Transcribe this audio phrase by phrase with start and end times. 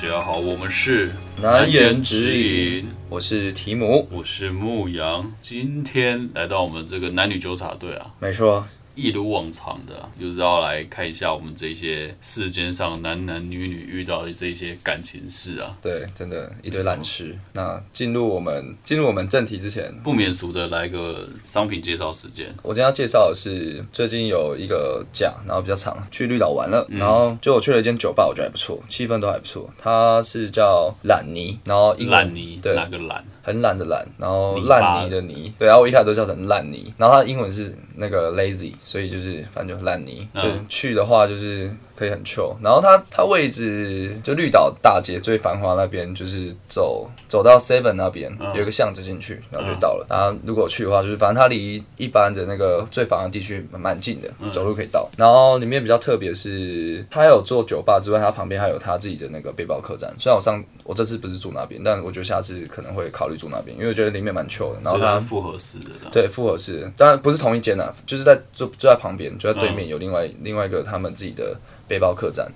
[0.00, 1.10] 家好，我们是
[1.42, 8.66] 难言之隐，我是提姆，我是牧羊，今天来到我们这个男女纠察队啊，没错。
[9.00, 15.74] 一如往常的，就是要来看一下我们这些世间上男男女女遇到的这些感情事啊。
[15.80, 17.34] 对，真的一堆烂事。
[17.54, 22.46] 那进入我们进入我们正题之前，不免俗的来个商品介绍时间。
[22.62, 29.70] 我今天要介绍的是最近有一个假，然后比较长，去绿岛玩了，然后就我去了一间酒吧，我觉得还不错，气氛都还不错。
[29.78, 33.24] 它是叫懒泥，然后懒泥，对，哪个懒？
[33.42, 41.70] 很懒的懒，然后烂泥的泥，对，然后我一开始都叫成烂泥，然后它的英文是那个 lazy，所以就是反正就烂泥，就去的话就是。
[42.00, 50.06] 可以很 chill，然后它它位置就绿岛大街最繁华那边，就是走走到 Seven 那边有一个巷子进去，然后就到了。
[50.08, 55.10] 然后如果去的话，就是反正它离一般的那个最繁华地区蛮近的，走路可以到。
[55.18, 60.10] 然后里面比较特别是，它有做酒吧之外，它旁边还有它自己的那个背包客栈。
[60.18, 64.80] 虽然我上我这次不是住那边，但我觉得下次可能会考虑住那边，因为我觉得里面蛮 chill 的。
[64.82, 71.54] 然后它复合式的，对复合式，当然不是同一间啊，就是在就就在旁边，就在对面有另外另外一个他们自己的。
[71.90, 72.46] 背包客栈，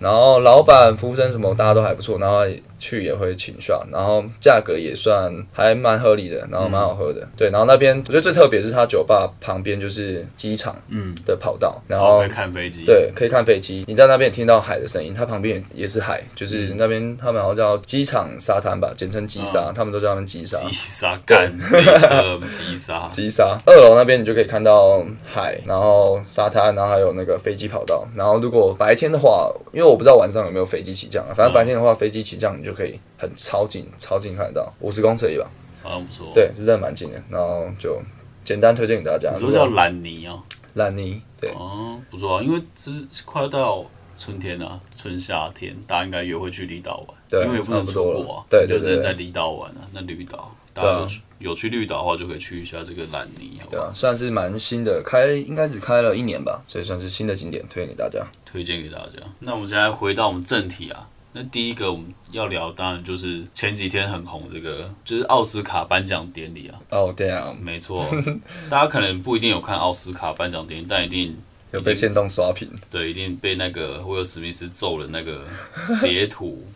[0.00, 2.38] 然后老板、服务生什么，大家都还不错，然后。
[2.80, 7.28] 去也会请上，然后价格也算还蛮合理的，然后蛮好喝的。
[7.36, 12.84] 对，然后那边我觉得最特别是它酒吧旁边就是机场嗯的跑道，然后可以看飞机。
[12.84, 13.84] 对，可以看飞机。
[13.86, 20.56] 你在那边听到海的声音，它旁边也是海，就是那边他们好像叫机场沙滩吧，简称机沙，他们都叫他们机沙。
[20.58, 21.52] 机沙干，
[22.50, 23.08] 机沙。
[23.10, 23.58] 机沙。
[23.66, 28.08] 二楼那边你就可以看到海，然后沙滩，然后还有那个飞机跑道。
[28.14, 32.69] 然后如果白天的话，因为我不知道晚上有没有飞机起降啊，反正白天的话，飞机起降你就。
[32.70, 35.50] 就可以很超近，超近看得到，五十公尺吧，
[35.82, 36.30] 好像不错。
[36.32, 37.20] 对，是真的蛮近的。
[37.28, 38.00] 然后就
[38.44, 39.36] 简单推荐给大家。
[39.40, 40.40] 都叫蓝泥哦，
[40.74, 41.50] 蓝泥，对。
[41.50, 43.84] 哦，不错啊，因为之快到
[44.16, 47.16] 春天了，春夏天，大家应该也会去离岛玩。
[47.28, 49.82] 对，因为也不能出国啊，对，就是在离岛玩啊。
[49.92, 51.08] 那绿岛，大家
[51.38, 58.24] 有去绿岛的话，就可以去一下这个蓝泥，对啊，算是蛮新的，开应该只开了一年吧，所以算是新的景点，推荐给大家。
[58.44, 59.22] 推荐给大家。
[59.40, 61.08] 那我们现在回到我们正题啊。
[61.32, 66.80] 那第一个我们要聊，当然就是前几天很红这个，就是奥斯卡颁奖典礼啊。
[66.90, 68.04] 哦，对啊，没错。
[68.68, 71.36] 大家可能不一定有看奥斯卡颁奖典礼，但一定
[71.70, 72.68] 有被现动刷屏。
[72.90, 75.44] 对，一定被那个威尔史密斯揍了那个
[76.00, 76.66] 截图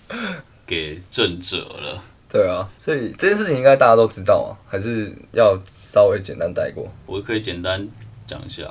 [0.64, 2.02] 给震折了。
[2.28, 6.88] 对啊，所以这件事情应该大家都知道啊，还是要稍微简单带过。
[7.06, 7.88] 我可以简单
[8.24, 8.62] 讲一下，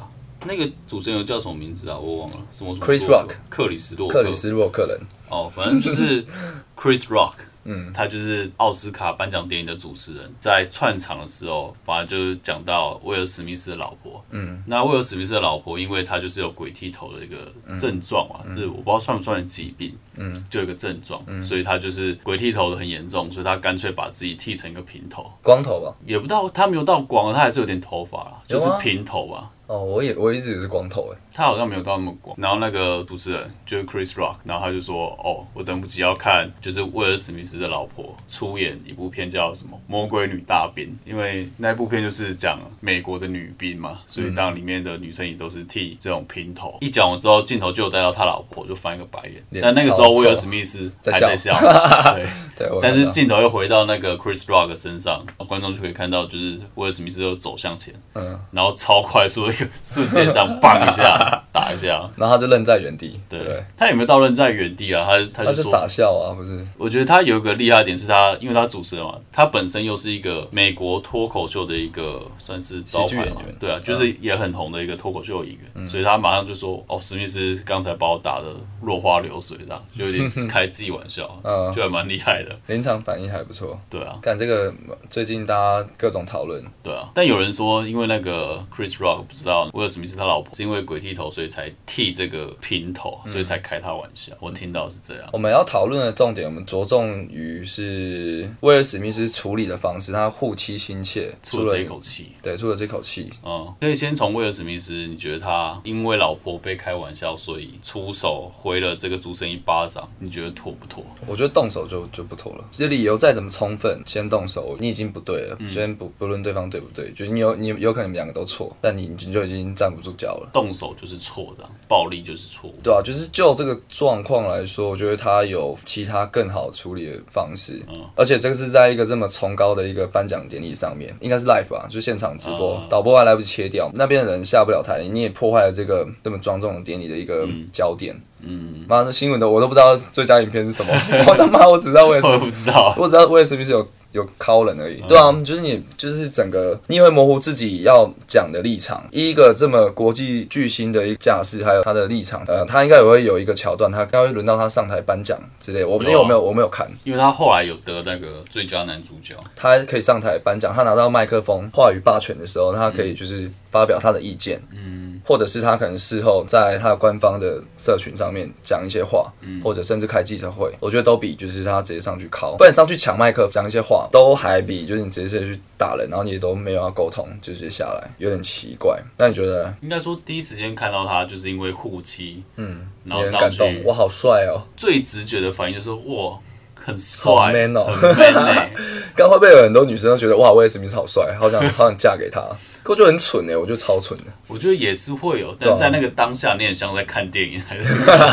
[0.48, 1.98] 那个主持人叫什么名字啊？
[1.98, 4.22] 我忘了，什么？Chris Rock，克里斯洛克。
[4.24, 5.00] 里斯洛克人。
[5.30, 6.24] 哦，反正就是
[6.78, 7.34] Chris Rock，
[7.64, 20.12] 嗯，他就是奥斯卡颁奖典礼的主持人，在串场的时候，反正就是讲到威尔史密斯的老婆，嗯，那威尔史密斯的老婆，因为他就是有鬼剃头的一个症状嘛，是我不知道算不算疾病，嗯，
[20.50, 29.50] 就有一个症状，所以他就是鬼剃头的很严重，所以他干脆把自己剃成一个平头，光头吧，也不到他没有到光，他还是有点头发，就是平头吧。
[29.66, 32.35] 哦，我也我一直以为是光头诶，他好像没有到那么光。
[32.38, 46.78] 然后那个主持人就是 Chris Rock，然后他就说：“哦，我等不及要看，就是威尔史密斯的老婆出演一部片叫什么《魔鬼女大兵》，因为那部片就是讲美国的女兵嘛，所以当里面的女生也都是剃这种平头。
[46.81, 49.62] 一讲完之后，镜头就有带到他老婆，就翻一个白眼。
[49.62, 51.53] 但那个时候威尔史密斯还在笑，
[52.16, 52.25] 对。
[52.56, 52.80] 对。
[52.81, 59.53] 但是镜头又回到那个 Chris Rock 身上，观众就可以看到，就是威尔史密斯又走向前，嗯，然后超快速的。
[59.84, 63.19] 瞬间这样 棒一下，打一下，然后他就愣在原地。
[63.29, 63.40] 对，
[63.78, 65.07] 他有没有到愣在原地啊？
[65.34, 66.59] 他他就傻笑啊，不是？
[66.78, 78.47] 我觉得他有一个厉害点是他，因为他主持人嘛，他本身又是一个美国脱口秀的一个算是喜剧演员，对啊，就是也很红的一个脱口秀演员，所以他马上就说：“哦，史密斯刚才把我打的
[78.81, 83.80] 落花流水，这样就有点开自己玩笑， 嗯，就还蛮厉害的，临场反应还不错。
[83.90, 84.74] 对啊，看这个
[85.09, 89.69] 最近大家各种讨论，对啊，但有人说因为那个 Chris Rock 不知道。
[89.74, 94.34] 威尔史密斯他老婆是因为鬼剃头，所以才剃这个平头，所以才开他玩笑。
[94.40, 95.30] 我听到是这样。
[95.32, 102.32] 我们要讨论的重点，我们着重于是威尔史密斯处理的方式，他护妻心切，出了这口气。
[102.42, 103.32] 对，出了这口气。
[103.46, 111.06] 嗯，可以先从威尔史密斯，你觉得他因为老婆被开玩笑，所以出手回了这个主持人一巴掌，你觉得妥不妥？
[111.28, 112.66] 我觉得动手就就不妥了。
[112.72, 115.56] 这理由再怎么充分，先动手，你已经不对了。
[115.72, 119.44] 先不不论对方对不对，就你有你有可能两个都错，但你你就。
[119.44, 138.16] 已经站不住脚了，动手就是错的，暴力就是错误，对啊，就是就这个状况来说，我觉得他有其他更好处理的方式，嗯，而且这个是在一个这么崇高的一个颁奖典礼上面，应该是 live 吧，就现场直播，导播还来不及切掉，那边的人下不了台，你也破坏了这个这么庄重的典礼的一个焦点。
[138.45, 140.94] 嗯，妈的新闻的我都不知道最佳影片是什么，
[141.28, 142.94] 我他妈我只知道我也史，不知道。
[142.98, 145.01] 我只知道我也是不是有有靠人而已。
[145.07, 149.06] 对啊，就是你就是整个你也会模糊自己要讲的立场。
[149.12, 155.83] 一个这么国际巨星的一个架势，还有他的立场，呃，他应该也会有一个桥段，他该会轮到他上台颁奖之类。
[155.83, 179.02] 我不因为我没有我没有看，因为他后来有得那个最佳男主角，他可以上台颁奖，他拿到麦克风话语霸权的时候，他可以就是发表他的意见，嗯，或者是他可能事后在他的官方的社群上面讲一些话，嗯，或者甚至开记者会，我觉得都比就是他直接上去敲，不然上去抢麦克讲一些话，都还比就是你直接去打人，然后你也都没有要沟通，就直接下来，有点奇怪。
[179.18, 183.84] 那你觉得应该说第一时间看到他就是因为护妻，嗯，然后很上去感动？
[183.86, 184.62] 我好帅哦！
[184.78, 186.38] 最直觉的反应就是哇，
[186.76, 188.72] 很帅，man 哦很 man 欸
[189.16, 192.42] 刚会不会有很多女生都觉得哇，威尔史密斯好帅，好想好想嫁给他？
[192.83, 194.25] 可我就很蠢哎，我觉得超蠢的。
[194.47, 197.83] 我觉得也是会有，但在那个当下，你很像在看电影，还是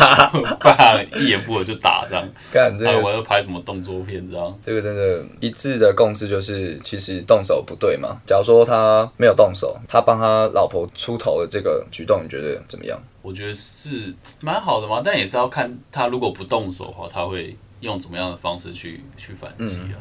[0.61, 4.59] 爸一言不合就打这样，干这个哎，我要拍什么动作片这样。
[4.61, 8.17] 这个真的一致的共识就是，其实动手不对嘛。
[8.27, 13.01] 假如说他没有动手，他帮他老婆出头的这个举动，你觉得怎么样？
[13.23, 19.97] 我觉得是蛮好的嘛，但也是要看他如果不动手的话，他会用怎么样的方式去去反击啊。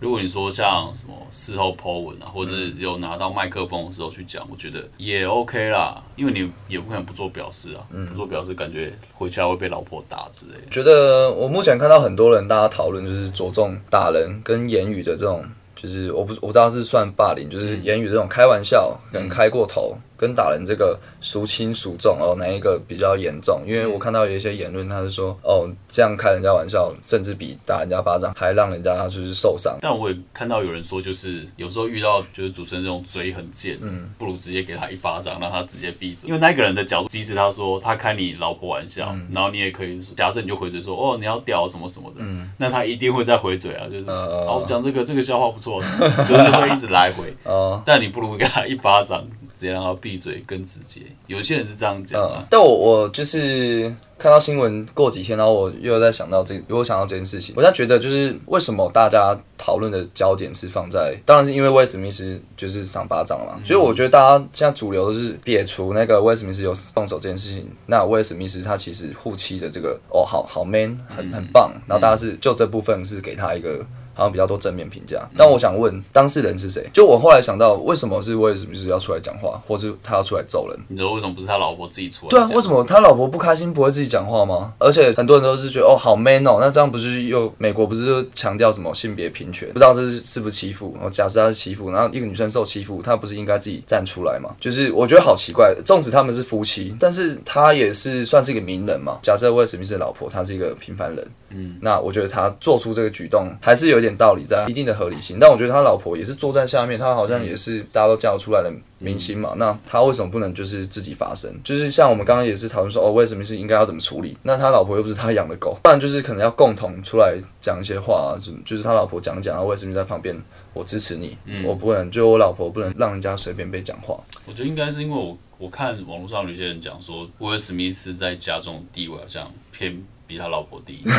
[0.00, 10.70] 如果你说像什么事后 po 文啊，或者是有拿到麦克风的时候去讲，我觉得也 OK 啦，因为你也不可能不做表示啊，不做表示感觉回家会被老婆打之类的。
[10.70, 15.44] 觉得我目前看到很多人大家讨论就是着重打人跟言语的这种，
[15.76, 19.94] 就是我不我不知道是算霸凌，就是言语这种开玩笑，可能开过头。
[20.20, 23.62] 跟打人这个孰轻孰重哦，哪一个比较严重？
[23.66, 29.78] 因为我看到有一些言论，他是说哦，这样开人家玩笑，甚至比打人家巴掌还让人家就是受伤。
[29.80, 36.28] 但我也看到有人说，就是有时候遇到就是主持人这种嘴很贱，嗯，不如直接给他一巴掌，让他直接闭嘴。
[36.28, 45.80] 因为那个人的角度，即使他说他开你老婆玩笑，然后你也可以说，假设你就回嘴说哦你要屌什么什么的，嗯那他一定会再回嘴啊，就是哦讲这个这个笑话不错，
[46.28, 47.34] 就是会一直来回。
[47.44, 49.26] 哦但你不如给他一巴掌，
[49.60, 51.02] 直接让他闭嘴更直接。
[51.26, 52.38] 有些人是这样讲啊。
[52.38, 73.84] 嗯，，但我我就是看到新闻过几天，然后我又在想到这，我想到这件事情，我现在觉得就是为什么大家讨论的焦点是放在，当然是因为威尔史密斯就是赏巴掌了嘛，所以我觉得大家现在主流都是撇除那个威尔史密斯有动手这件事情，那威尔史密斯他其实护妻的这个哦好好 man 很很棒，然后大家是就这部分是给他一个。
[74.20, 76.86] 好像比较多正面评价，但我想问当事人是谁？
[76.92, 80.78] 就我后来想到，为什么是威尔史密斯要出来讲话，或是他要出来揍人？
[80.88, 84.74] 你说为什么不是他老婆自己出来对啊，为什么他老婆不开心不会自己讲话吗？
[84.78, 89.66] 而且很多人都是觉得哦好 man 哦，那这样不是又美国不是就强调什么性别平权？
[89.68, 90.92] 不知道这是是不是欺负？
[90.96, 94.54] 然后假设他是欺负，然后一个女生受欺负，她不是应该自己站出来吗？
[94.60, 99.18] 就是我觉得好奇怪，纵使他们是夫妻，但是他也是算是一个名人嘛。
[99.22, 105.38] 假设威尔史密斯的老婆她是一个平凡人，嗯，那我觉得他做出这个举动还是有一点道理在，一定的合理性。
[105.40, 111.50] 但我觉得他老婆也是坐在下面，他好像也是大家都叫出来的明星嘛，那他为什么不能就是自己发声？
[111.64, 114.36] 就是像我们刚刚也是讨论说，哦，为什么是应该要怎么处理？
[114.42, 120.36] 那他老婆又不是他养的狗，不然就是可能要共同出来讲一些话、啊，就就是他老婆讲讲，然后威尔史密斯在旁边，
[120.72, 124.18] 我支持你，我不能就我老婆不能让人家随便被讲话。
[124.46, 131.02] 我觉得应该是因为我我看网络上有些人讲说，威尔史密斯在家中地位好像偏比他老婆低，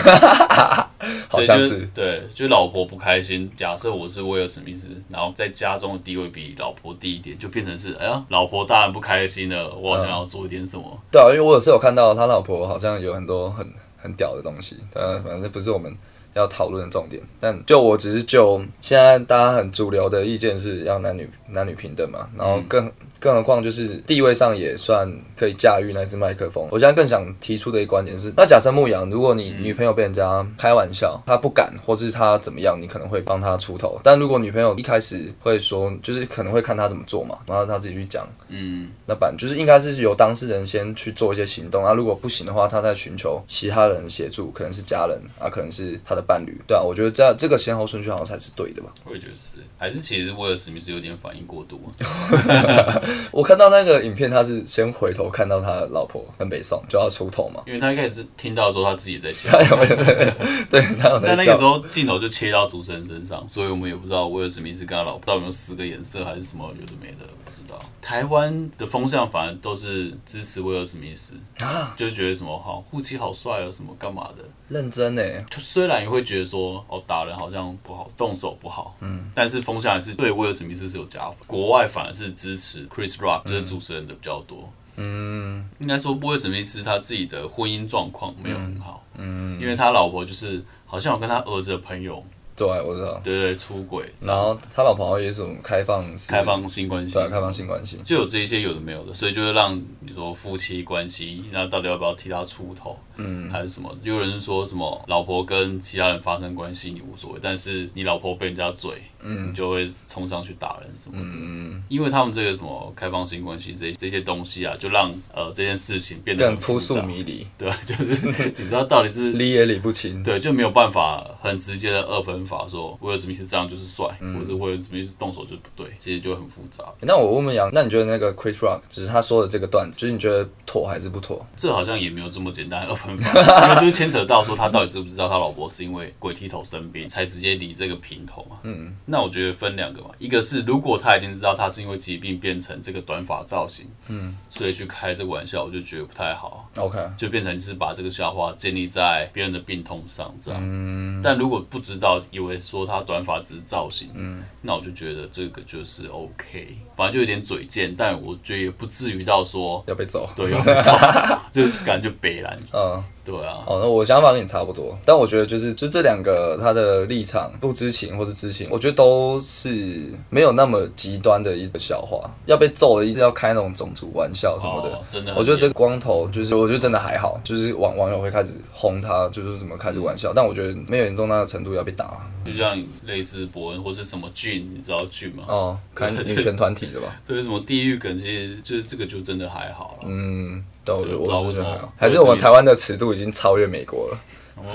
[1.27, 3.51] 好像，所以就是对，就老婆不开心。
[3.58, 10.98] 假设我是威尔史密斯，然后在家中的地位比老婆低一点，就变成是哎呀，老婆当然不开心了，我好像要做一点什么。
[11.12, 15.94] 对啊，因为我有是有看到他老婆好像有很多很很屌的东西，呃，反正不是我们
[16.33, 17.21] 要讨论的重点。
[17.39, 22.91] 但就我只是就现在大家很主流的意见是要男女男女平等嘛，然后更。
[23.21, 25.07] 更何况就是地位上也算
[25.38, 26.67] 可以驾驭那只麦克风。
[26.71, 34.01] 我现在更想提出的一个观点是，那假设牧羊，如果你女朋友被人家开玩笑，她不敢，或是她怎么样，你可能会帮她出头。
[34.03, 48.93] 但如果女朋友一开始会说，就是可能会看她怎么做嘛，然后她自己去讲，嗯，那版就是应该是由当事人先去做一些行动啊，如果不行的话，他再寻求其他人协助，可能是家人啊，可能是他的伴侣，对啊，我觉得这样这个先后顺序好像才是对的吧。
[49.05, 53.01] 我也觉得是，还是其实威尔史密斯有点反应过度啊。
[53.31, 59.49] 我看到那个影片，他是先回头看到他老婆很北宋就要出头嘛，因为他一开始听到说，他自己在笑？
[60.69, 61.35] 对，他有在笑。
[61.35, 67.79] 但那个时候镜头就切到主持人身上，所以我们也不知道威尔史密斯跟他老婆到底有没有四个颜色，还是什么有的没的，不知道。
[68.01, 74.43] 台湾的风向反而都是支持威尔史密斯，啊就是觉得什么好护妻好帅啊，什么干嘛的。
[74.71, 81.35] 认真呢，就虽然也会觉得说，哦，打人好像不好，动手不好，嗯，但是风向还是对威尔史密斯是有加分。
[81.45, 84.71] 国外反而是支持 Chris Rock，就是主持人的比较多。
[84.95, 92.23] 嗯，应该说威尔史密斯他自己的婚姻状况没有很好，嗯，因为他老婆就是好像有跟他儿子的朋友。
[92.53, 93.19] 对，我知道。
[93.23, 94.13] 对对，出轨。
[94.19, 102.95] 然后他老婆好像也是种开放开放性关系，对，开放性关系，就有这些有的没有的，所以就是让你说夫妻关系，那到底要不要替他出头？
[103.23, 103.95] 嗯，还是什么？
[104.03, 111.35] 有人说什么老婆跟其他人发生关系你无所谓，但是你老婆被人家嘴，嗯，你就会冲上去打人什么的。
[111.35, 117.45] 嗯因为他们这个什么开放性关系这这些东西啊，就让呃这件事情变得更扑朔迷离。
[117.57, 120.23] 对， 就是你知道到底是 理也理不清。
[120.23, 124.05] 对，就没有办法很直接的二分法说威尔史密斯这样就是帅，
[124.37, 126.85] 或者威尔史密斯动手就是不对，其实就很复杂。
[127.01, 131.45] 那我问问杨，那你觉得那个 Chris Rock 就是他说的这个段子，就是你觉得妥还是不妥？
[131.57, 133.11] 这好像也没有这么简单二分。
[133.20, 138.58] 因为就是牵扯到说他到底知不知道他老婆是因为鬼剃头生病才直接理这个平头嘛？
[138.63, 146.70] 嗯，那我觉得分两个嘛，一个是如果他已经知道他是因为疾病变成这个短发造型，嗯，所以去开这个玩笑，我就觉得不太好。
[146.77, 150.60] OK，就变成是把这个笑话建立在别人的病痛上这样。
[150.63, 160.94] 嗯，但如果不知道，以为说他短发只是造型，嗯，那我就觉得这个就是 OK，反正就有点嘴贱，但我觉得也不至于到说要被揍，对，要被揍，
[161.51, 162.90] 就感觉北蓝，嗯。
[163.24, 185.43] 对啊，哦，那我想法跟你差不多，但我觉得就是就这两个他的立场不知情或是知情，我觉得都是没有那么极端的一个笑话，要被揍的一定要开那种种族玩笑什么的，真的，我觉得这个光头就是我觉得真的还好，就是网网友会开始轰他，就是怎么开这玩笑，但我觉得没有严重到那个程度要被打，就像类似伯恩或是什么俊，你知道俊吗？
[185.48, 187.15] 哦，看女权团体的吧？
[187.27, 190.63] 对，什么地狱梗，其实就是这个就真的还好了，嗯。
[190.83, 194.17] 都我觉得还是我们台湾的尺度已经超越美国了。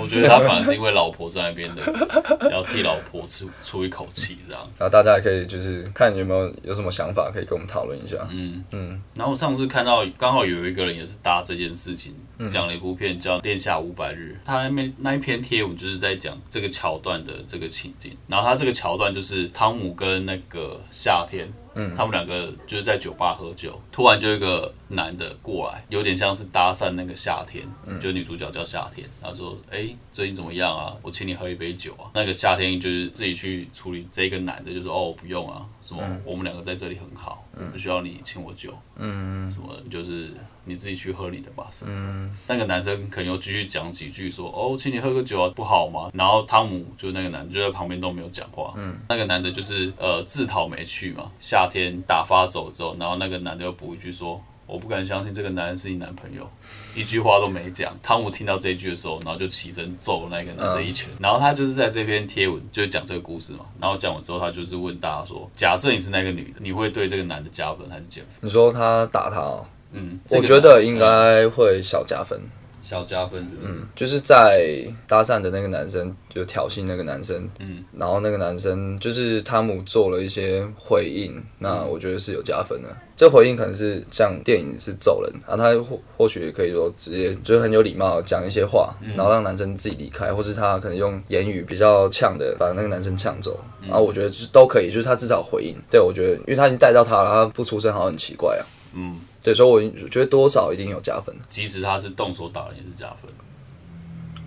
[0.01, 1.83] 我觉得他反而是因为老婆在那边的，
[2.51, 4.69] 要替老婆出出一口气这样。
[4.77, 8.17] 然后大家也可以就是看有没有有什么想法，可以跟我们讨论一下。
[8.33, 9.01] 嗯嗯。
[9.15, 12.17] 然后上次看到刚好有一个人也是搭这件事情，
[12.51, 18.17] 讲了一部片叫《恋下五百日》，他那边那一篇贴文就是在讲这个桥段的这个情景。
[18.27, 21.49] 然后他这个桥段就是汤姆跟那个夏天。
[21.79, 27.65] 嗯，他们两个就是在酒吧喝酒，突然就一个男的过来，有点像是搭讪那个夏天，
[28.01, 30.97] 就女主角叫夏天，然后说：“哎，最近怎么样啊？
[31.03, 40.31] 我请你喝一杯酒啊。”那个夏天就是自己去处理这个男的，就说：“哦，不用啊，什么我们两个在这里很好，不需要你请我酒，嗯，什么就是。”
[40.67, 41.69] 你自己去喝你的吧。
[41.87, 48.75] 嗯，那个男生可能又继续讲几句，说：“哦，请你喝个酒啊，不好吗？”然后汤姆就那个男的就在旁边都没有讲话。
[48.77, 51.31] 嗯，那个男的就是呃自讨没趣嘛。
[51.41, 56.49] 夏天打发走之后，然后那个男的又补一句说：“我不敢相信这个男人是你男朋友。”
[56.97, 57.95] 一句话都没讲。
[58.03, 61.11] 汤姆听到这一句的时候，然后就起身揍那个男的一拳。
[61.21, 63.67] 然后他就是在这篇贴文就是讲这个故事嘛。
[63.79, 69.63] 然后讲完之后，他就是问大家说：“假设你是那个女的，你会对这个男的加分还是减分？”你说他打他。
[69.97, 72.41] 嗯，我觉得应该会小加分，
[72.81, 73.73] 小加分是不是？
[73.73, 82.89] 嗯，就是在搭讪的那个男生就挑衅那个男生，嗯，然后那个男生就是汤姆做了一些回应，那我觉得是有加分的。
[83.17, 95.75] 这回应可能是像电影是揍人啊，他或或许也可以说直接就很有礼貌讲一些话，然后让男生自己离开，或是他可能用言语比较呛的把那个男生呛走，然后我觉得就是都可以，就是他至少回应。
[95.91, 98.63] 对我觉得，因为他已经带到他了，他不出声好像很奇怪啊。
[98.95, 99.19] 嗯。
[99.47, 103.31] 对，所以我觉得多少一定有加分，即使他是动手打人也是加分，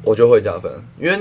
[0.03, 1.17] 我就会加分，因为。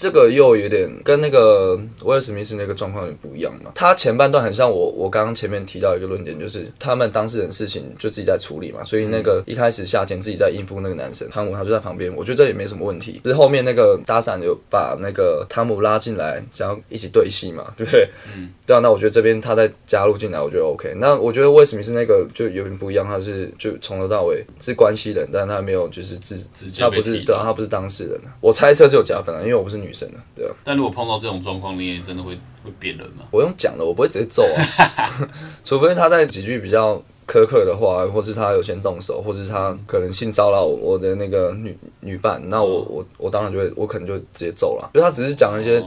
[0.00, 3.70] 这个又有点跟那个威尔史密斯那个状况有点不一样嘛。
[3.74, 8.82] 他前半段很像我，我刚刚前面提到一个论点，就是他们当事人事情就自己在处理嘛。
[8.82, 13.20] 所以那个一开始夏天自己在应付那个男生汤姆，他就在旁边，我觉得这也没什么问题。
[13.26, 18.08] 是后面那个搭讪有把那个汤姆拉进来，想要一起对戏嘛，对不对？
[18.34, 18.48] 嗯。
[18.66, 20.94] 对啊，那我觉得这边他再加入进来，我觉得 OK。
[20.96, 26.40] 那我觉得威尔史密斯那个就有点不一样，他是就从头到尾是关系人，但他没有就是自
[26.78, 28.18] 他不是对啊，他不是当事人。
[28.40, 30.52] 我猜测是有加分啊，因为我不是女生啊，对啊。
[30.64, 33.24] 但如果碰到这种状况，你也真的会会变人吗？
[33.30, 35.10] 我用讲的，我不会直接揍啊，
[35.64, 45.82] 除非他在几句比较苛刻的话，或是他有先动手，或是他可能性骚扰我的那个女女伴，那我我我当然就会，我可能就直接揍了，就他只是讲一些。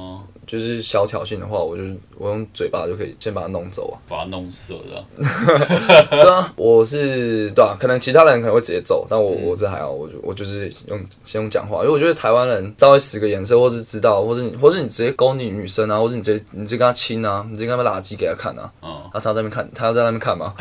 [0.45, 5.05] 就是小挑衅的话，我就是我用嘴巴就可以先把它弄走啊， 把它弄死了。
[6.09, 20.53] 对啊，我是对啊，可能其他人可能会直接走，但我我这还好，我就我就是用先用讲话，因为我觉得台湾人稍微使个眼色，或是知道，或是你，或是你直接勾你女生啊，或者你直接你直接跟他亲啊，你直接跟他垃圾给他看啊，啊，他在那边看，他要在那边看吗？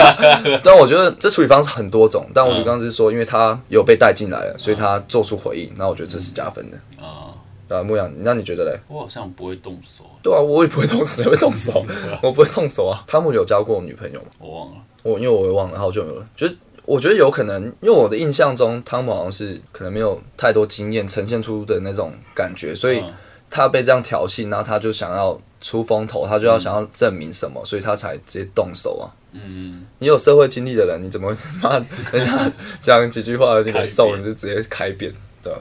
[0.62, 7.33] 但我觉得这处理方式很多种，但我刚刚是说，因为他有被带进来了，所以他做出回应，那我觉得这是加分的啊。
[7.74, 8.78] 啊，牧羊，那你觉得嘞？
[8.88, 10.04] 我好像不会动手。
[10.22, 11.84] 对啊，我也不会动手，会动手。
[12.22, 13.02] 我不会动手啊。
[13.06, 14.26] 汤姆有交过女朋友吗？
[14.38, 14.76] 我忘了。
[15.02, 23.12] 我因为我也忘了好久没有了，就是我觉得有可能，因为我的印象中汤姆好像是可能没有太多经验呈现出的那种感觉，所以嗯
[23.50, 29.06] 他被这样挑衅，然后他就想要出风头，他就要想要证明什么，所以他才直接动手啊。
[29.32, 31.76] 嗯，你有社会经历的人，你怎么会 妈
[32.12, 35.12] 人家讲几句话你开没受，扁你就直接开扁，
[35.42, 35.58] 对吧？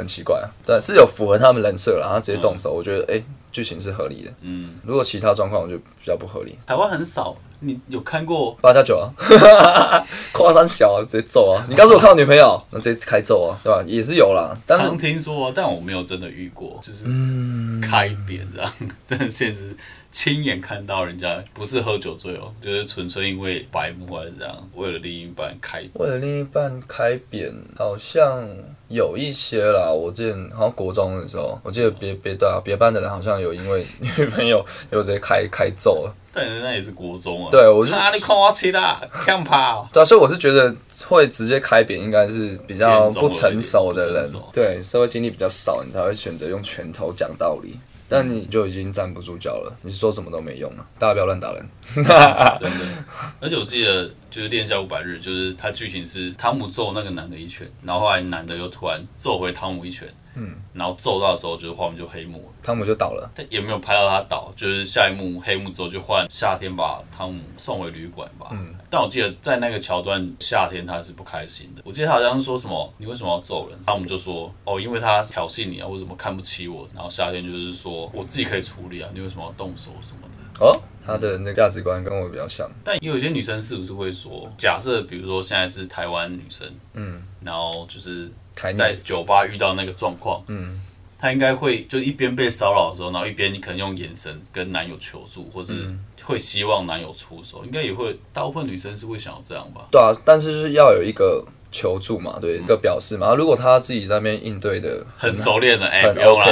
[0.00, 4.32] 很奇怪啊，对，是有符合他们人设了，然后直接动手，我觉得哎，剧、情是合理的。
[4.40, 6.58] 嗯，如果其他状况，我觉得比较不合理。
[6.66, 8.56] 台湾很少，你有看过？
[8.60, 9.12] 八加九啊，
[10.32, 11.64] 夸张小啊，直接揍啊！
[11.68, 13.82] 你告诉我看我女朋友，那直接开揍啊，对吧？
[13.86, 18.72] 也是有啦，但常是听说，但我没有真的遇过，就是嗯开扁这样，
[19.06, 19.76] 真的现实
[20.12, 25.84] 亲眼看到人家不是喝酒醉哦，就是纯粹因为白目还是这样，为了另一半开。
[25.94, 28.46] 为了另一半开扁，好像
[28.88, 29.90] 有一些啦。
[29.90, 33.86] 我之前好像国中的时候，我记得别别对啊，别班的人好像有因为
[34.18, 36.14] 女朋友 有直接开开揍了。
[36.32, 39.88] 但人家也是国中啊，对我就啊，你看我起啦，看跑。
[39.94, 40.74] 对啊，所以我是觉得
[41.06, 47.78] 会直接开扁，应该是比较不成熟的人对社会经历比较少，你才会选择用拳头讲道理。
[48.10, 50.84] 但你就已经站不住脚了，你说什么都没用了。
[50.98, 51.68] 大家不要乱打人。
[51.94, 52.84] 真的。
[53.40, 63.30] 而且我记得就是《恋下五百日》，就是它剧情是汤姆揍那个男的一拳，然后后来男的又突然揍回汤姆一拳，嗯，然后揍到的时候就是画面就黑幕了，汤姆就倒了。
[63.34, 68.48] 但也没有拍到他倒，就是下一幕黑幕之后就换夏天把汤姆送回旅馆吧。
[68.52, 71.82] 嗯，但我记得在那个桥段，夏天他是不开心的。
[71.84, 80.30] 我记得他好像说什么：“你为什么要揍人？”汤姆就说：“哦，因为他挑衅你啊，为什么看不起我？”然后夏天就是说：“我自己可以处理啊，你为什么要动手什么的？”
[80.60, 82.70] 哦，他的那个价值观跟我比较像。
[82.84, 90.80] 但也有些女生是不是会说，假设比如说现在是台湾女生，嗯，然后就是台在酒吧遇到那个状况，嗯，
[91.18, 99.88] 她应该会就一边被骚扰的时候，然后一边可能用眼神跟男友求助，或是会希望男友出手，应该也会，大部分女生是会想要这样吧？
[99.90, 103.34] 对啊，但是就是要有一个求助嘛，对，一个表示嘛。
[103.34, 106.50] 如果他自己在那边应对的很熟练的，哎、很 OK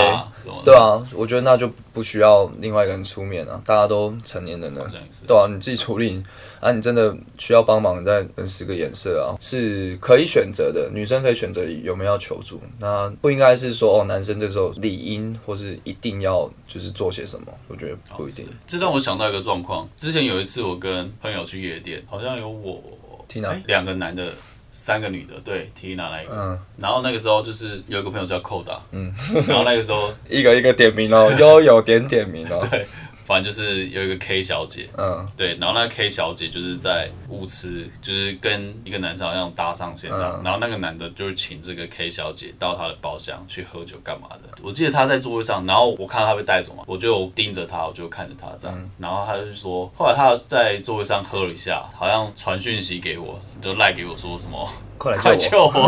[0.64, 4.90] 对啊，我觉得那就不需要另外一个人出面啊，大家都成年人了
[5.26, 6.22] 对啊，你自己处理
[6.60, 18.46] 啊，你真的需要帮忙，再分十个颜色啊，是可以选择的，女生可以选择有没有要求助，那不应该是说哦，男生这时候理应或是一定要就是做些什么，我觉得不一定。
[18.66, 22.82] 这让我想到一个状况，之前有一次我跟朋友去夜店，好像有我
[23.28, 24.32] Tina 哎两个男的。
[24.80, 26.58] 三个女的，对，Tina 那一个，嗯。
[26.78, 29.12] 然后那个时候就是有一个朋友叫寇达，嗯，
[29.48, 32.64] 然后那个时候 一个一个点名哦， 悠有点点名哦，
[33.28, 44.48] 反正就是有一个 K 小姐，嗯对，然后那个 K 小姐就是在舞池，就是跟一个男生好像搭上线这样，嗯然后那个男的就是请这个 K 小姐到他的包厢去喝酒干嘛的。
[44.62, 54.66] 我记得他在座位上，然后我看到他被带走嘛，我就盯着他，我就看着他这样，嗯然后他就说，后来他在座位上喝了一下，好像传讯息给我，就赖给我说什么。
[54.96, 55.80] 快来快救我，救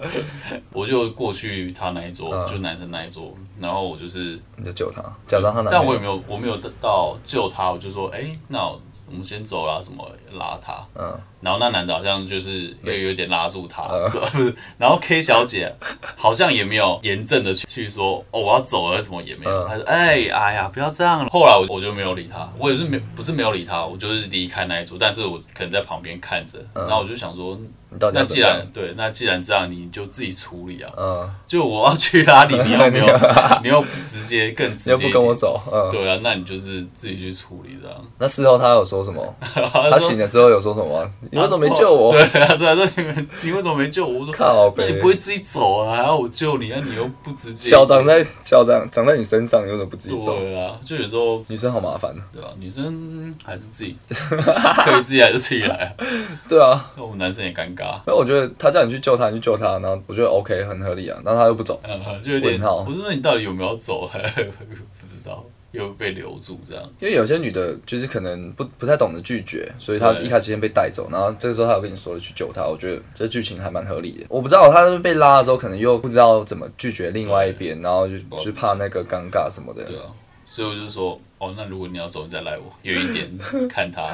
[0.72, 2.46] 我就过去他那一桌，嗯。
[2.50, 5.70] 就男生那一桌，然后我就是你就救他，假装他男朋友。
[5.72, 15.72] 但我也没有，我没有到救他，我就说，哎、那我们先走了，什么拉他，嗯，然后那男的好像就是又有点拉住他，不是， 然后 K 小姐
[16.16, 19.68] 好像也没有严正的去去说，哦，我要走了，什么也没有，嗯。
[19.68, 21.28] 她说，哎，哎呀，不要这样了。
[21.30, 27.56] 后来我我就没有理他，我也是没不是没有理他，我就是离开那一桌，但是我可能在旁边看着，然后我就想说，
[27.96, 30.90] 你到底那既然对，那既然这样，你就自己处理啊。
[30.96, 33.06] 嗯，就我要去拉你，你又没有，
[33.64, 37.96] 你又不直接更直接又，不跟我走，嗯，对啊，那你就是自己去处理这样。
[38.18, 39.22] 那事后他有说什么？
[39.40, 41.10] 他他醒了之后有说什么？
[41.30, 42.12] 你为什么没救我？
[42.12, 45.96] 对，他说：“他说你们，你为什么没救我？”我说：“靠你不会自己走啊？
[45.96, 46.76] 还要我救你那？
[46.80, 50.38] 你又不直接。”脚长在脚长长在你身上，你为什么不自己走？
[50.38, 52.14] 对啊，就有时候女生好麻烦。
[52.32, 56.06] 对吧、女生还是自己 可以自己来就自己来啊，
[56.48, 62.52] 对啊，那我们男生也尴尬，那我觉得他叫你去救他，你去救他，然后我觉得 OK 很合理啊，然后他又不走，嗯，就有点。
[62.52, 64.06] 问号我就说你到底有没有走？
[64.06, 66.82] 还 不知道，又被留住这样。
[67.00, 74.26] 因为有些女的就是可能不不太懂得拒绝，所以她一开始先被带走，然后这个时候她有跟你说了去救她，我觉得这剧情还蛮合理的。
[74.28, 80.04] 我不知道她被拉的时候可能又不知道怎么拒绝另外一边，然后就就怕那个尴尬什么的，对啊，
[80.46, 84.08] 所以我就说，哦，那如果你要走，你再来我远一点看他，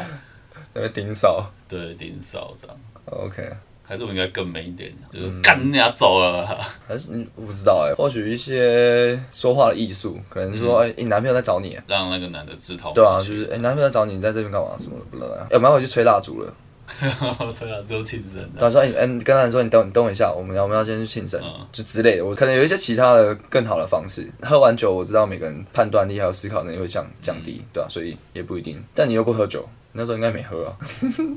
[0.72, 1.44] 在那边盯梢。
[1.68, 2.76] 对，顶扫这样。
[3.06, 3.42] OK，
[3.82, 6.46] 还是我应该更 man 一点，就是嗯干人家走了。
[6.86, 16.54] 还是嗯我不知道哎、或许一些说话的艺术，可能说哎、你男朋友在找你，让那个男的自讨对啊，就是哎、你男朋友在找你，你在这边干嘛什么的不知道，要不然回去吹蜡烛 了。
[17.00, 18.58] 对啊，只有庆生的。
[18.58, 22.24] 对啊，说哎、哎你跟他说你等你等我一下，我们要我们要先去庆生，嗯就之类的。
[22.24, 24.30] 我可能有一些其他的更好的方式。
[24.42, 28.82] 喝完酒，我知道每个人判断力还有思考能力会降降低，对啊，所以也不一定。
[28.94, 30.76] 但你又不喝酒，那时候应该没喝啊。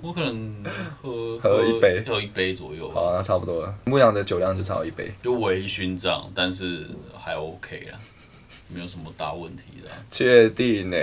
[0.01, 0.63] 我可能
[1.01, 3.75] 喝 喝一杯喝一杯左右吧，好，那差不多了。
[3.85, 6.87] 牧羊的酒量就差一杯，就微醺这样，但是
[7.17, 7.99] 还 OK 啦，
[8.67, 10.97] 没有什么大问题的啊、确定呢？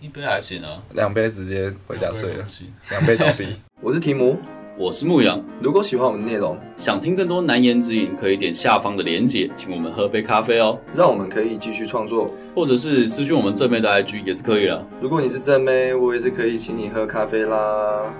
[0.00, 2.46] 一杯还行啊，两杯直接回家睡了
[2.90, 3.48] 两杯倒闭。
[3.82, 4.38] 我是提姆，
[4.80, 12.30] 我是牧羊，如果喜欢我们的内容，想听更多难言之隐，可以点下方的连结，请我们喝杯咖啡哦，让我们可以继续创作。
[12.54, 14.86] 或者是私讯我们正妹的 IG 也是可以的。
[15.00, 18.14] 如果你是正妹，我也是可以请你喝咖啡啦。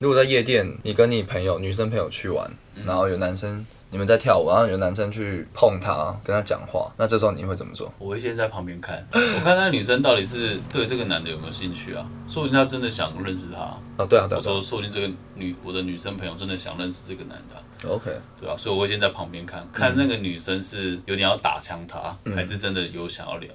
[0.00, 2.50] 如果在夜店，你跟你朋友、女生朋友去玩，
[2.84, 3.64] 然后有男生
[3.96, 7.90] 你们在跳舞，然后有男生去碰她，跟她讲话，那这时候你会怎么做？
[7.98, 12.06] 我会先在旁边看， 我看那个女生到底是对这个男的有没有兴趣啊？
[12.28, 13.60] 说不定她真的想认识他。
[13.96, 23.48] 哦，对啊，对啊，对我说，说不定这个女我的女生朋友真的想认识这个男的啊、啊 OK，对啊，所以我会先在旁边看看那个女生是有点要打枪他，还是真的有想要聊。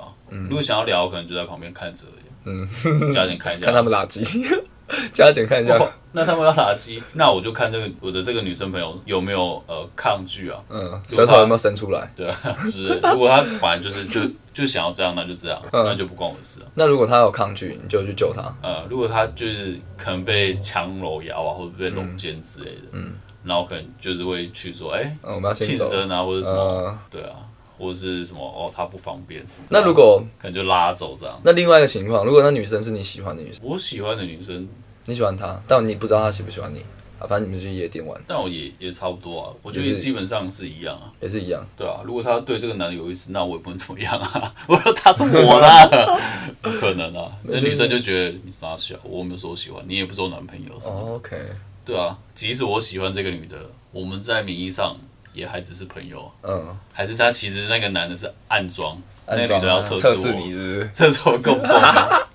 [0.49, 2.23] 如果想要聊，我可能就在旁边看着而已。
[2.43, 4.63] 嗯，加点看一下， 看他们垃圾，
[5.13, 5.77] 加减看一下。
[5.77, 10.61] 哦那他们要打击，那我就看这个我的这个女生朋友有没有呃抗拒啊？
[10.69, 12.11] 嗯，舌头有没有伸出来？
[12.13, 12.37] 对啊，
[12.69, 16.67] 之类的 如果她反正就是就就想要这样，那就这样，那就不关我的事啊。
[16.75, 18.41] 那如果他有抗拒，你就去救他。
[18.61, 23.13] 呃，如果她就是可能被强搂腰啊，或者被搂肩之类的，嗯，
[23.45, 25.89] 然后可能就是会去说，哎、嗯，我们要先庆走。
[25.89, 27.37] 生啊，或者什么，呃，对啊，
[27.79, 29.63] 或者是什么哦，她不方便什么。
[29.69, 31.39] 那如果可能就拉走这样。
[31.41, 34.67] 那另外一个情况，如果那女生是你喜欢的女生，我喜欢的女生，
[35.05, 36.79] 你喜欢他，但你不知道他喜不喜欢你
[37.19, 41.11] 啊，反正你们去夜店玩但我也也差不多啊，我觉得基本上是一样啊。
[41.21, 41.63] 也是一样。
[41.77, 44.53] 对啊，如果他对这个男的有意思，那我也不能怎么样啊。
[44.67, 46.19] 我说他是我的，
[46.61, 47.31] 不可能啊。
[47.43, 50.93] 那女生就觉得你傻小，我没有说我喜欢你，也不是我男朋友什么。
[50.95, 51.37] 哦 OK，
[51.85, 53.57] 对啊，即使我喜欢这个女的，
[53.91, 54.97] 我们在名义上
[55.33, 60.89] 也还只是朋友，嗯，还是他其实那个男的是暗装，那个女的要测测试我，试你是不是？
[60.93, 61.73] 测试我够不够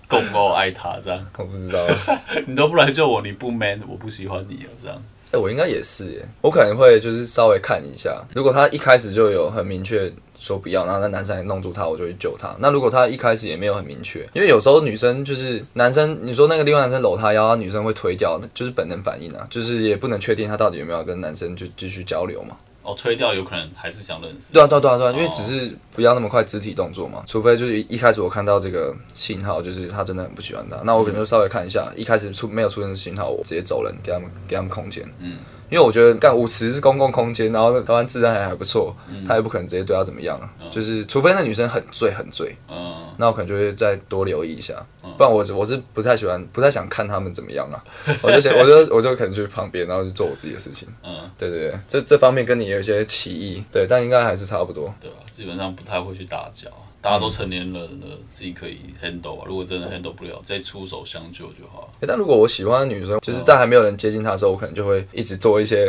[0.07, 1.27] 够不够爱他这样。
[1.37, 1.79] 我不知道。
[2.47, 5.03] 你都不来救我，你不 man，我不喜欢你啊这样。
[5.33, 12.55] 哎、我应该也是耶，我可能会就是稍微看一下，如果他一开始就有很明确说不要，然后那男生也弄住他，我就去救他。
[12.61, 22.57] 那如果他一开始也没有很明确，因为有时候女生就是男生，你说那个另外男生搂她腰，女生会推掉，那就是本能反应啊，就是也不能确定他到底有没有跟男生就继续交流嘛。
[22.87, 24.53] 哦，推掉有可能还是想认识。
[24.53, 35.05] 对啊，对啊，对啊，对啊，因为哦只是不要那么快肢体动作嘛，除非就是一开始我看到这个信号，就是他真的很不喜欢他，那我可能就稍微看一下，一开始出没有出现的信号，我直接走人，给他们给他们空间。
[35.19, 35.39] 嗯，
[35.71, 38.95] 因为我觉得干舞池是公共空间，然后台湾治安还还不错，
[39.27, 44.75] 他也不可能直接对他怎么样啊，就是除非那女生很醉很醉，嗯，那我可能就会再多留意一下，
[45.17, 47.83] 不然我是我是不太喜欢，不太想看他们怎么样啊，
[48.23, 50.89] 我就想我就我就可能去旁边，然后就做我自己的事情。
[51.03, 54.93] 嗯，对对对，这这方面跟你有一些歧义，对，但应该还是差不多。
[55.01, 55.17] 对吧？
[55.33, 56.69] 基本上不太会去打架，
[57.07, 59.45] 大家都成年人了，自己可以 handle 啊。
[59.47, 61.89] 如果真的 handle 不了，再出手相救就好。
[62.01, 65.89] 欸但如果我喜欢的女生，就是在还没有人接近她的时候，我可能就会一直做一些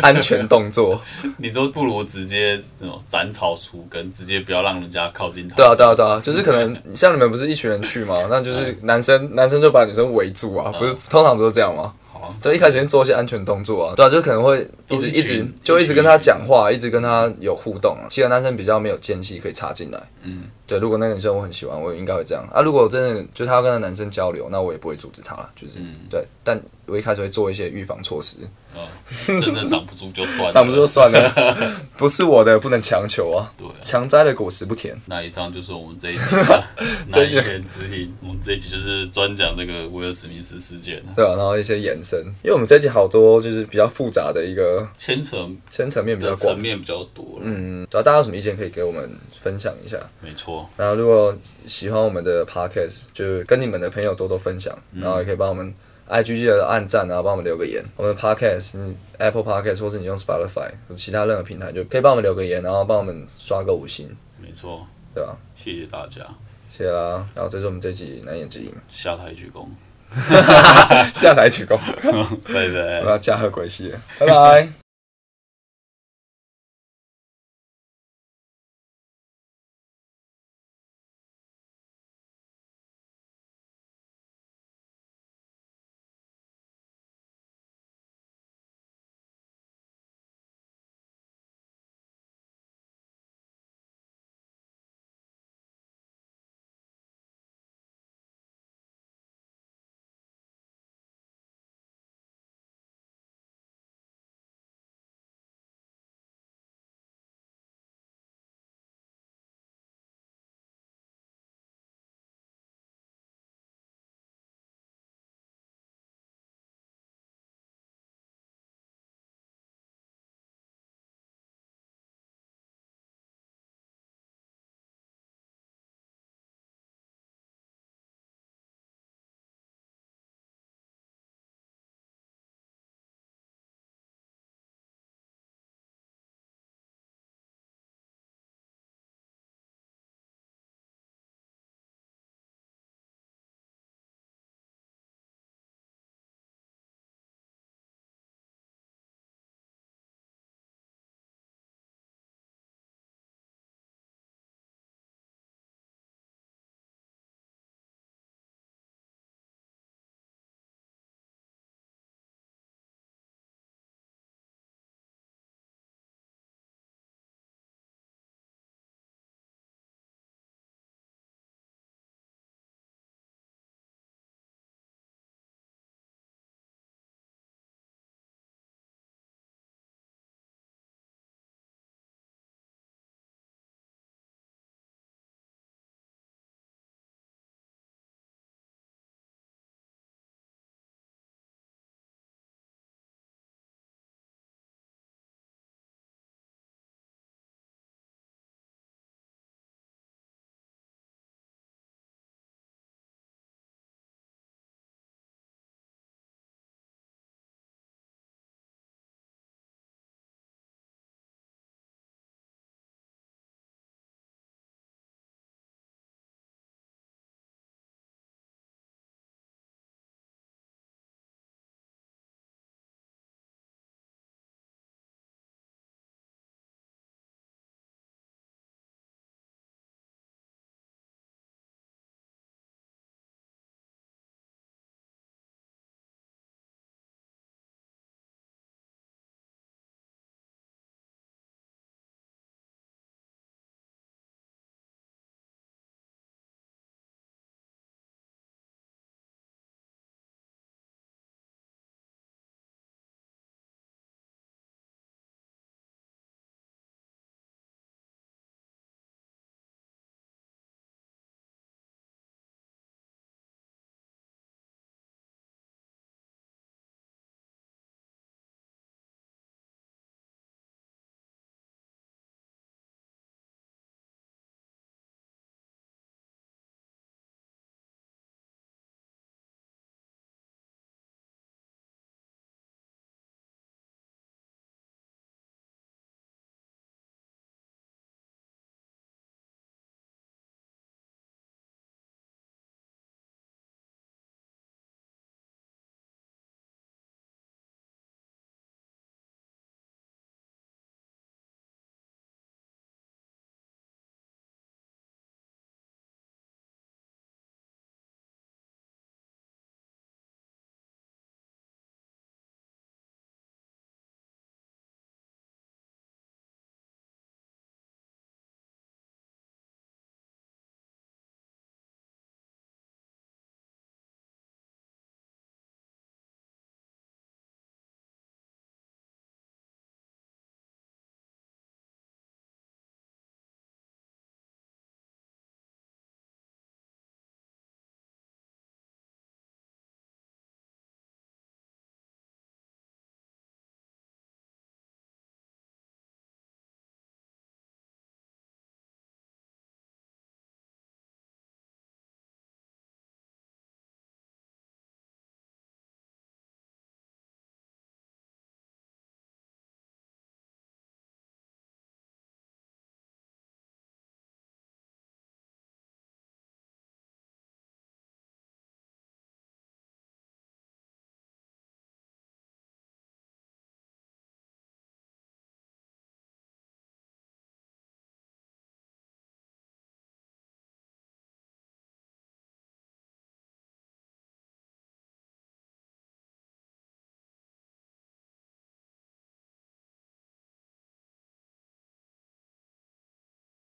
[0.00, 0.98] 安全动作。
[1.36, 5.54] 你说不如直接那种斩草除根，直接不要让人家靠近他。
[5.54, 8.26] 对啊，对啊，对啊，就是可能像你们不是一群人去吗？
[8.30, 11.92] 那就是 男生男生就把女生围住啊，不是通常不都这样吗？
[12.24, 12.48] 好像是。
[12.48, 18.06] 对，一开始先做一些安全动作啊，对啊，就可能会一直一直就一直跟他讲话，一直跟他有互动啊。
[18.08, 20.78] 其他男生比较没有间隙可以插进来，嗯，对。
[20.78, 22.60] 如果那个女生我很喜欢，我应该会这样啊。
[22.60, 26.24] 如果真的就是他要跟那男生交流，那我也不会阻止他了，就是、嗯对。
[26.42, 28.36] 但我一开始会做一些预防措施，
[28.76, 30.52] 嗯，真的挡不住就算了。
[30.54, 31.56] 挡不住就算了，
[31.96, 33.74] 不是我的不能强求啊，对啊。
[33.80, 34.94] 强摘的果实不甜。
[35.06, 36.64] 那以上就是我们这一集的
[37.08, 38.14] 难言之隐。
[38.20, 47.38] 我们这一集就是专讲这个威尔史密斯事件，对啊，然后一些延伸，因为我们这一集好多就是比较复杂的一个牵扯牵层面比较广层，面比较多。
[47.40, 49.96] 嗯，主要大家有什么意见可以给我们分享一下。
[50.20, 50.53] 没错。
[50.76, 51.34] 然后如果
[51.66, 55.72] 喜欢我们的 podcast，就跟你们的朋友多多分享，然后也可以帮我们
[56.08, 57.82] IG 记得按赞，然后帮我们留个言。
[57.96, 65.36] 我们的 podcast，你 Apple Podcast 或是你用 Spotify 或其他任何平台，就可以帮我们留个言，然后帮我们刷个五星，没错，对吧？
[65.54, 66.20] 谢谢大家，
[66.68, 67.26] 谢谢啦。
[67.34, 69.66] 然后这是我们这集难言之隐，下台鞠躬，
[71.14, 71.78] 下台鞠躬，
[72.52, 73.10] 拜拜我。
[73.10, 74.83] 要驾鹤归西了，拜拜。